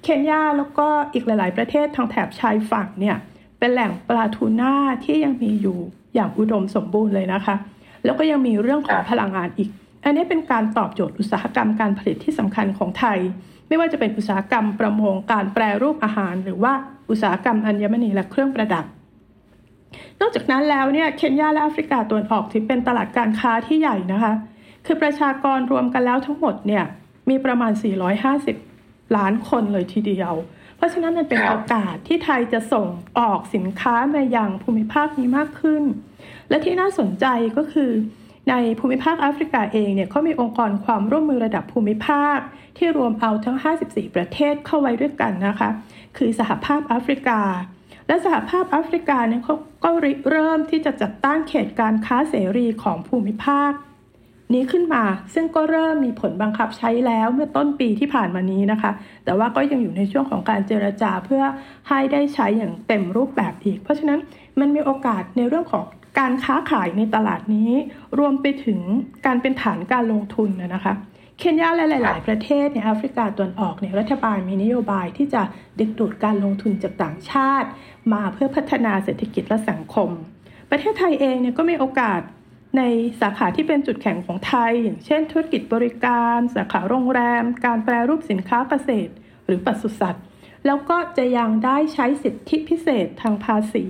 [0.04, 3.18] เคนยาแล้วก็อีกหลาย ๆ ประเทศทางแถบชายฝั่งเนี่ย
[3.60, 5.80] เป็นแหล่งปลาทูน่าที่ยังมีอยู่
[6.16, 7.56] อย่างอุดมสมบูรณ์เลยนะคะ
[8.04, 9.70] แล้วก็ยังมีเรื่องของพลังงานอีก
[10.04, 13.20] อันนี้เป็นการตอบโจทย์อุตสาหกรรมการผลิตที่สำคัญของไทย
[13.68, 16.74] ไม่ว่าจะเป็นอุตสาหกรรมประมงการแปรรูปอาหาร หรือว่า
[17.10, 18.86] อุตสาหกรรมอัญมณีและเครื่องประดับ
[20.20, 24.34] นอกจากนั้นแล้วเนี่ยเคนยาและแอฟริกาตะวันออกถือเป็นตลาดการค้าที่ใหญ่นะคะ
[24.86, 26.84] คือประชากรรวมกันแล้วทั้งหมดเนี่ย
[27.30, 27.72] มีประมาณ
[28.28, 28.70] 450
[29.17, 30.34] ล้านคนเลยทีเดียว
[30.78, 32.88] เพราะฉะนั้นมันเป็นโอกาสที่ไทยจะส่ง
[33.19, 35.84] ออกสินค้ามายังภูมิภาคนี้มากขึ้น
[36.50, 37.26] และที่น่าสนใจ
[37.58, 37.91] ก็คือ
[38.50, 42.38] ในภูมิภาคแอฟริกาเองเนี่ยเขามีองค์กรความร่วมมือระดับภูมิภาค
[42.78, 45.69] ที่รวมเอาทั้ง 54 ประเทศเข้าไว้ด้วยกันนะคะ
[46.17, 47.41] คือสหภาพแอฟริกา
[48.08, 49.89] และสหภาพแอฟริกาเนี่ยเขาก็
[50.30, 53.71] เริ่มที่จะจัดตั้งเขตการค้าเสรีของภูมิภาค
[54.56, 58.92] นี้ขึ้นมา ซึ่งก็เริ่มมีผลบังคับใช้แล้วเมื่อต้นปีที่ผ่านมานี้นะคะ
[59.26, 61.44] แต่ว่าก็ยังอยู่ในช่วงของการเจรจาเพื่อ
[61.90, 64.20] ให้ได้ใช้อย่างเต็มรูปแบบอีก เพราะฉะนั้น
[64.60, 65.86] มันมีโอกาสในเรื่องของ
[66.20, 67.72] การค้าขายในตลาดนี้
[68.20, 68.80] รวมไปถึง
[69.26, 70.94] การเป็นฐานการลงทุนนะคะ
[71.40, 75.42] เคนยาและหลาย ๆ ประเทศในแอฟริกาตะวันออกเนี่ยรัฐบาลมีนโยบายที่จะ
[75.80, 77.68] ดึงดูดการลงทุนจากต่างชาติ
[78.14, 80.10] มาเพื่อพัฒนาเศรษฐกิจและสังคม
[80.72, 82.22] ประเทศไทยเองเนี่ยก็มีโอกาส
[82.77, 82.81] ใน
[83.21, 89.12] สาขาที่เป็นจุดแข็งของไทย อย่างเช่น ธุรกิจบริการ สาขาโรงแรม การแปรรูปสินค้าเกษตร
[89.45, 90.23] หรือปศุสัตว์
[90.65, 93.86] แล้วก็จะยังได้ใช้สิทธิพิเศษทางภาษี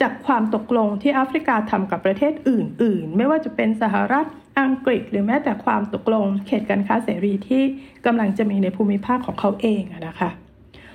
[0.00, 4.26] จากความตกลงที่แอฟริกาทำกับประเทศอื่น ๆ ไม่ว่าจะเป็นสหรัฐ
[4.60, 7.62] อังกฤษ หรือแม้แต่ความตกลง เขตการค้าเสรีที่
[8.06, 10.30] กำลังจะมีในภูมิภาคของเขาเองนะคะ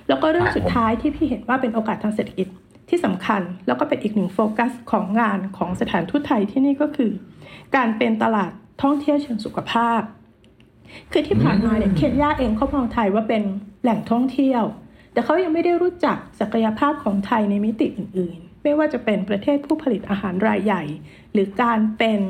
[0.08, 2.48] แล้วก็เรื่องสุดท้ายที่พี่เห็นว่าเป็นโอกาสทางเศรษฐกิจ
[2.90, 7.12] ที่สำคัญแล้วก็เป็นอีกหนึ่งโฟกัสของงานของสถานทูตไทยที่นี่ก็คือ
[7.76, 8.50] การเป็นตลาด
[8.82, 10.00] ท่องเที่ยวเชิงสุขภาพ
[11.12, 13.42] คือที่ผ่านมาเนี่ยเคนยาเองเขามองไทยว่าเป็น
[13.82, 14.62] แหล่งท่องเที่ยว
[15.12, 20.82] แต่เขายังไม่ได้รู้จักศักยภาพของไทยในมิติอื่นไม่ว่าจะเป็นประเทศผู้ผลิตอาหารรายใหญ่
[21.32, 22.20] หรือการเป็น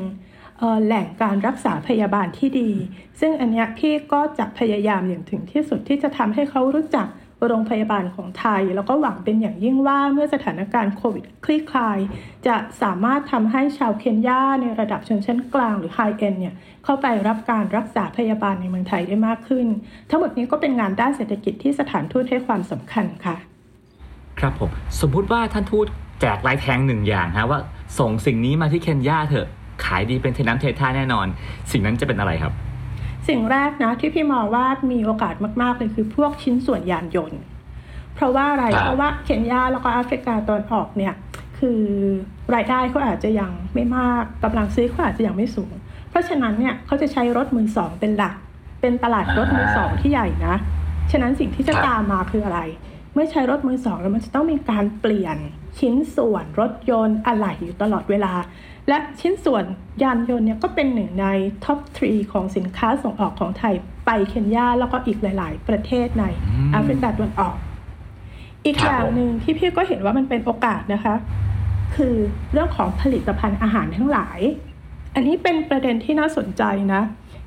[0.85, 2.71] แหล่งการรักษาพยาบาลที่ดี
[3.19, 7.07] ซึ่งอันนี้พี่ก็จะพยายามอย่างถึงที่สุดที่จะทำให้เขารู้จัก
[7.47, 11.99] โรงพยาบาลของไทย แล้วก็หวังเป็นอย่างยิ่งว่าเมื่อสถานการณ์โควิดคลี่คลาย
[12.47, 19.67] จะสามารถทำให้ชาวเคนยาในระดับชนชั้นกลางหรือไฮเอ็นเนี่ยเข้าไปรับการรักษาพยาบาลในเมืองไทยได้มากขึ้น
[20.09, 23.35] ทั้งหมดนี้ก็เป็นงานด้านเศรษฐกิจที่สถานทูตให้ความสำคัญค่ะ
[24.39, 24.69] ครับผม
[25.01, 25.87] สมมุติว่าท่านทูต
[26.21, 27.59] แจกลายแทงหนึ่งอย่างฮะว่า
[27.99, 29.47] ส่งสิ่งนี้มาที่เคนยาเถอะ
[29.85, 31.27] ขายดีเป็นเทน้ำเทท่าแน่นอน
[31.71, 32.53] สิ่งนั้นจะเป็นอะไรครับ
[33.31, 37.41] สิ่งแรกนะที่พี่มองว่ามีโอกาสมากๆเลยคือพวกชิ้นส่วนยานยนต์
[38.15, 41.13] เพราะว่าอะไรเพราะว่าเคนยาแล้วก็แอฟริกาตอนออกเนี่ย
[41.59, 41.81] คือ
[42.55, 45.73] รายได้เขาอาจจะยังไม่มากกำลังซื้อเขาอาจจะยังไม่สูง
[46.09, 48.35] เพราะฉะนั้นเนี่ยเขาจะใช้รถมือสองเป็นหลัก
[48.81, 50.55] เป็นตลาดรถมือสองที่ใหญ่นะ
[51.11, 52.59] ฉะนั้นสิ่งที่จะตามมาคืออะไร
[53.13, 55.37] เมื่อใช้รถมือสองแล้วมันจะต้องมีการเปลี่ยน
[55.79, 58.33] ชิ้นส่วนรถยนต์อะไหล่อยู่ตลอดเวลา
[58.89, 59.63] และชิ้นส่วน
[60.03, 61.27] ยานยนต์เนี่ยก็เป็นหนึ่งใน
[61.65, 63.73] top three ของสินค้าส่งออกของไทย
[64.05, 66.25] ไปเคนยาแล้วก็อีกหลาย ๆ ประเทศใน
[66.71, 67.55] แอฟริกาตะวันออก
[68.65, 71.15] อีกอย่างหนึ่งที่พี่ก็เห็นว่ามันเป็นโอกาสนะคะ
[71.95, 72.15] คือ
[72.53, 74.39] เรื่องของผลิตภัณฑ์อาหารทั้งหลาย
[75.15, 77.01] อันนี้เป็นประเด็นที่น่าสนใจนะ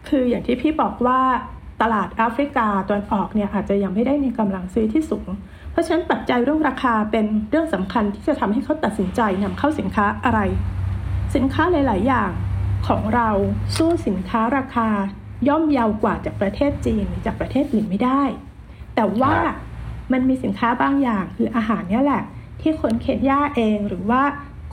[0.09, 1.21] คืออย่างที่พี่บอกว่า
[1.83, 5.29] ตลาดแอฟริกาตะวันออกเนี่ยอาจจะยังไม่ได้มีกำลังซื้อที่สูง
[5.75, 10.41] เพราะฉะนั้นปัจจัยเรื่องราคาเป็นเรื่องสำคัญที่จะทำให้เขาตัดสินใจนำเข้าสินค้าอะไร
[11.35, 12.31] สินค้าหลาย ๆ อย่าง
[12.89, 13.31] ของเรา
[13.77, 14.89] สู้สินค้าราคา
[15.49, 18.23] ย่อมเยาวกว่าจากประเทศจีนหรือจากประเทศอื่นไม่ได้
[18.95, 19.35] แต่ว่า
[20.13, 22.23] มันมีสินค้าบางอย่างคืออาหารนี่แหละ
[22.61, 24.23] ที่คนเคนยาเองหรือว่า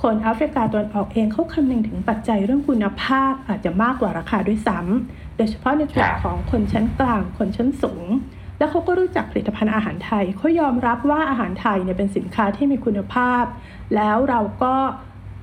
[0.02, 8.06] คนแอฟริกาตะวันออกเองเขาคำนึงถึงปัจจัยเรื่องคุณภาพอาจจะมากกว่าราคาด้วยซ้ำโดยเฉพาะในกลุ่มของคนชั้นกลางคนชั้นสูง
[8.62, 13.43] แล้วเขาก็รู้จักผลิตภัณฑ์อาหารไทยเขายอมรับว่าอาหารไทยเนี่ยเป็นสินค้าที่มีคุณภาพ
[13.95, 14.76] แล้วเราก็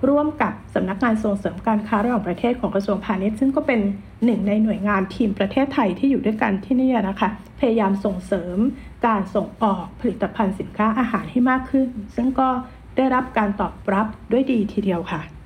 [0.09, 3.81] ร่วมกับสำนักงานส่งเสริมการค้าระหว่างประเทศของกระทรวงพาณิชย์ ซึ่งก็เป็น
[4.25, 7.29] หนึ่งในหน่วยงานทีมประเทศไทยที่อยู่ด้วยกันที่นี่นะคะ
[7.61, 8.57] พยายามส่งเสริม
[9.07, 12.49] การส่งออกผลิตภัณฑ์สินค้าอาหารให้มากขึ้น ซึ่งก็
[12.97, 15.38] ได้รับการตอบรับด้วยดีทีเดียวค่ะ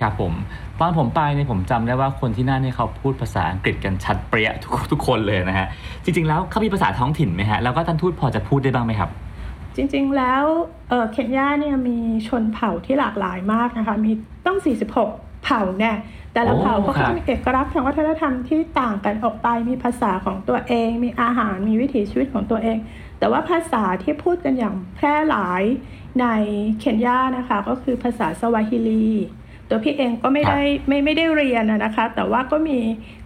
[0.00, 0.32] ครับผม
[0.78, 5.66] ตอนผมไปเนี่ยผมจำได้ว่าคนที่นั่นเนี่ยเขาพูดภาษาอังกฤษกันชัดเปรี้ยทุกทุกคนเลยนะฮะ
[6.04, 9.10] จริงๆแล้วเขามีภาษาท้องถิ่นไหมฮะแล้วก็ท่านทูตพอจะพูดได้บ้างไหมครับ
[9.76, 10.44] จริงๆแล้ว
[10.88, 14.12] เอ่อเคนยาเนี่ยมีชนเผ่าที่หลากหลายมากนะคะมี
[14.46, 14.58] ต้อง
[15.04, 15.92] 46 เผ่าแน่
[16.32, 22.78] แต่ละโอ้เผ่าก็ครับจะมีเอกลักษณ์ทางวัฒนธรรมที่ต่างกันออกไปมีภาษาของตัวเอง มีอาหารมีวิถีชีวิตของตัวเอง
[23.18, 25.62] แต่ว่าภาษาที่พูดกันอย่างแพร่หลาย
[26.20, 26.26] ใน
[26.80, 29.06] เคนยานะคะก็คือภาษาสวาฮิลี
[29.68, 32.78] ตัวพี่เองก็ไม่ได้ไม่ไม่ได้เรียนอะนะคะ แต่ว่าก็มี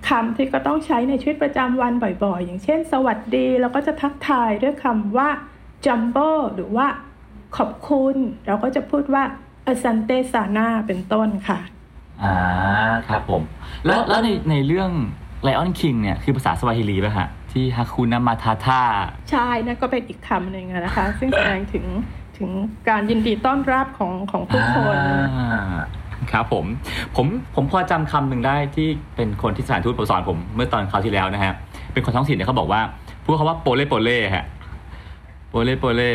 [0.09, 1.93] คำที่ก็ต้องใช้ในชีวิตประจำวัน
[2.25, 5.29] บ่อยๆ อย่างเช่น สวัสดีเราก็จะทักทายด้วยคำว่า
[5.87, 6.87] จัมโบ้หรือว่า
[7.57, 9.25] ขอบคุณ เราก็จะพูดว่า
[9.67, 11.59] อ s ันเตซานาเป็นต้นค่ะ
[12.23, 12.37] อ่า
[13.09, 13.43] ครับผม
[13.87, 14.91] แล้วแล้วในในเรื่อง
[15.47, 18.83] Lion King เนี่ย คือภาษาสวาฮิลีป่ะฮะที่ฮาคุนามาทาทา
[19.31, 21.85] ใช่นั่นก็เป็นอีกคำหนึ่งอะนะคะ ซึ่งแสดงถึง
[22.39, 22.51] ถึง
[22.89, 24.97] การยินดีต้อนรับของของผู้คน
[25.39, 25.81] อ่า
[26.33, 26.65] ครับผม
[27.17, 31.53] ผมผมพอจำคำหนึ่งได้ที่เป็นคนที่สถานทูตสอนผมเมื่อตอนคราวที่แล้วนะฮะ
[31.93, 32.81] เป็นคนท้องถิ่นเนี่ยเขาบอกว่า
[33.23, 34.45] พูดคำว่าโปเล่โปเล่ฮะ
[35.51, 36.13] โปเล่โปเล่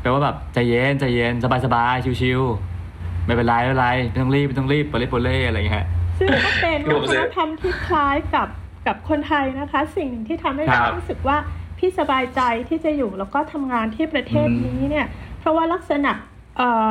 [0.00, 5.86] แปลว่าแบบใจเย็นใจเย็นสบายสบายชิวๆไม่เป็นไรไม่เป็นไรไม่ต้องรีบไม่ต้องรีบโปเล่โปเล่อะไรอย่างเงี้ยฮะ
[6.18, 8.48] ซึ่งก็เป็นครับวัฒนธรรมที่คล้ายกับ
[8.86, 11.36] กับคนไทยนะคะ สิ่งหนึ่งที่ทำให้ครัเราบรู้สึกว่า
[11.78, 15.06] พี่สบายใจที่จะอยู่แล้วก็ทำงานที่ประเทศอืมนี้เนี่ย
[15.40, 16.29] เพราะว่าลักษณะเอ่อ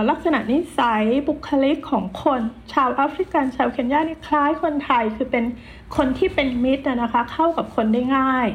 [0.09, 2.41] ลักษณะนิสัยบุคลิกของคน
[2.73, 5.45] ชาวแอฟริกันชาวเคนยานี่คล้ายคนไทยคือเป็น
[5.97, 8.47] คนที่เป็นมิตรนะคะ เข้ากับคนได้ง่าย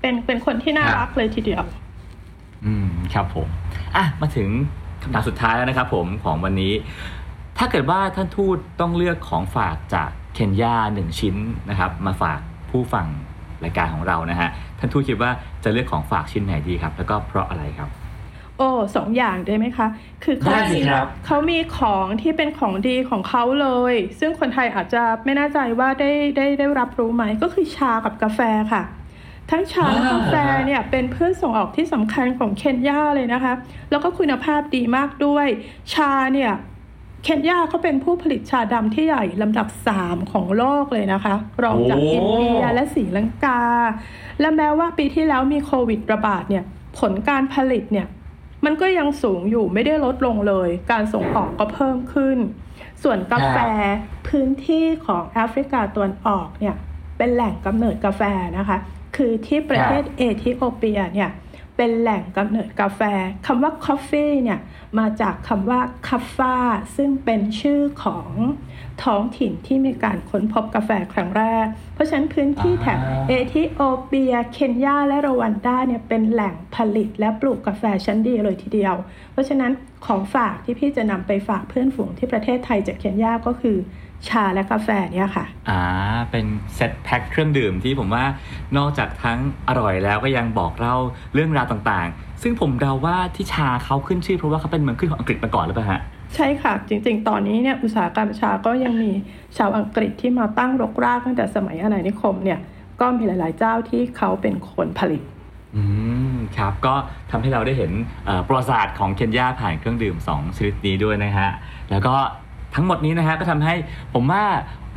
[0.00, 1.64] เป็นเป็นคนที่น่ารักเลยทีเดียว
[2.64, 3.48] อืมครับผม
[3.96, 4.48] อะมาถึง
[5.02, 6.72] คำถามสุดท้ายแล้วนะครับผมของวันนี้
[7.58, 11.36] ถ้าเกิดว่าท่านทูตต้องเลือกของฝากจากเคนยาหนึ่งชิ้น
[11.70, 13.06] นะครับ มาฝากผู้ฟัง
[13.64, 15.30] รายการของเรานะฮะท่านทูตคิดว่า
[15.64, 17.90] จะเลือกของฝากชิ้นไหนดีครับ แล้วก็เพราะอะไรครับ
[18.62, 19.86] อ้สองอย่างได้ไหมคะ
[20.24, 28.40] คือเขาได้สิมีครับเขามีของที่เป็นของดีของเขาเลย ซึ่งคนไทยอาจจะไม่แน่ใจว่าได้ได้ได้รับรู้ไหมก็คือชากับกาแฟ
[28.72, 28.82] ค่ะ
[29.50, 30.34] ทั้งชาและอ่ากาแฟ
[30.66, 33.52] เนี่ยเป็นพืชส่งออกที่สำคัญของเคนยาเลยนะคะ
[33.90, 35.46] แล้วก็คุณภาพดีมากด้วย
[35.94, 36.52] ชาเนี่ย
[37.24, 39.66] เคนยาเขาเป็นผู้ผลิตชาดำที่ใหญ่ลำดับ
[40.00, 43.62] 3 ของโลกเลยนะคะ รองจากโอ้อินเดียและศรีลังกา
[44.40, 46.64] และแม้ว่าปีที่แล้วมีโควิดระบาดเนี่ย
[46.98, 48.06] ผลการผลิตเนี่ย
[48.64, 52.38] มันก็ยังสูงอยู่ไม่ได้ลดลงเลย การส่งออกก็เพิ่มขึ้น
[53.02, 53.58] ส่วนกาแฟ
[54.28, 56.76] พื้นที่ของแอฟริกาตะวันออกเนี่ย
[57.18, 58.22] เป็นแหล่งกำเนิดกาแฟ
[58.58, 58.78] นะคะ
[59.16, 61.30] คือที่ประเทศเอธิโอเปียเนี่ย
[61.76, 63.00] เป็นแหล่งกำเนิดกาแฟ
[63.46, 64.60] คำว่า coffee เนี่ย
[64.98, 66.56] มาจากคำว่าคัฟฟา
[66.96, 68.28] ซึ่งเป็นชื่อของ
[69.04, 78.94] ท้องถิ่นที่มีการค้นพบกาแฟครั้งแรก เพราะฉะนั้นพื้นที่แถบอ่าเอธิโอเปีย เคนยา และรวันดาเนี่ยเป็นแหล่งผลิตและปลูกกาแฟชั้นดีเลยทีเดียว
[79.32, 79.72] เพราะฉะนั้น
[80.06, 83.76] ของฝากที่พี่จะนำไปฝากเพื่อนฝูงที่ประเทศไทยจากเคนยาก็คือ
[84.28, 85.80] ชาและกาแฟเนี่ยค่ะ อ่า
[86.30, 88.24] เป็นเซตแพ็คเครื่องดื่มที่ผมว่า
[88.76, 89.38] นอกจากทั้ง
[89.68, 90.96] อร่อยแล้วก็ยังบอกเล่า
[91.34, 96.00] เรื่องราวต่างๆ ซึ่งผมเดาว่าที่ชาเขาขึ้นชื่อเพราะว่าเขาเป็นเมืองขึ้นของอังกฤษมาก่อนหรือเปล่าฮะ
[96.36, 99.12] ใช่ค่ะ จริงๆ ตอนนี้เนี่ยอุตสาหกรรมชาก็ยังมี
[99.56, 102.58] ชาวอังกฤษที่มาตั้งรกรากตั้งแต่สมัยอาณานิคมเนี่ย
[103.00, 105.22] ก็มีหลายๆเจ้าที่เขาเป็นคนผลิต
[105.76, 105.82] อื
[106.34, 106.94] มครับก็
[107.30, 107.92] ทำให้เราได้เห็น
[108.46, 111.48] ประวัติศาสตร์ของเคนยาผ่านเครื่องดื่ม2ชนิดนี้ด้วยนะฮะ
[111.90, 112.14] แล้วก็
[112.74, 113.74] ทั้งหมดนี้นะฮะก็ทำให้
[114.14, 114.44] ผมว่า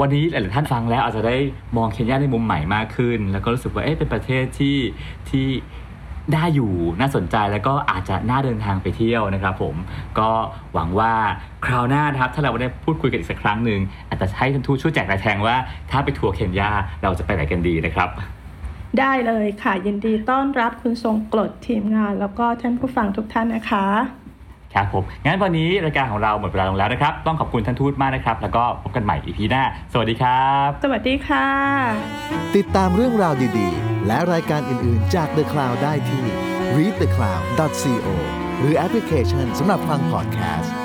[0.01, 1.35] วันนี้หลายๆท่านฟังแล้วอาจจะได้
[1.77, 4.77] มองเคนยาในมุมใหม่มากขึ้น แล้วก็รู้สึกว่าเอ๊ะเป็นประเทศที่
[5.29, 5.47] ที่
[6.33, 9.75] ได้อยู่น่าสนใจแล้วก็อาจจะน่าเดินทางไปเที่ยวนะครับผม
[10.19, 10.29] ก็
[10.73, 11.13] หวังว่า
[11.65, 15.55] คราวหน้านะครับถ้าเราได้พูดคุยกันอีกสักครั้งหนึ่งอาจจะให้ท่านทูตช่วยแจกรายแทงว่า
[15.91, 16.71] ถ้าไปทัวร์เคนยา
[17.03, 18.09] เราจะไปไหนกันดีนะครับ
[18.99, 23.85] ได้เลยค่ะยินดีต้อนรับคุณทรงกรดทีมงาน แล้วก็ท่านผู้ฟังทุกท่านนะคะ
[24.75, 31.47] ครับผมงั้นวันนี้รายการของเราหมดเวลาลงแล้วนะครับ ต้องขอบคุณท่านทูตมากนะครับ แล้วก็พบกันใหม่ EP หน้า สวัสดีครับ สวัสดีค่ะ
[32.55, 36.25] ติดตามเรื่องราวดีๆ และรายการอื่นๆจาก The Cloud ได้ที่
[36.75, 38.07] readthecloud.co
[38.59, 40.84] หรือแอปพลิเคชันสำหรับฟังพอดแคสต์